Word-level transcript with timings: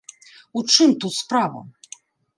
У 0.61 0.63
чым 0.75 0.89
тут 1.03 1.13
справа? 1.19 1.61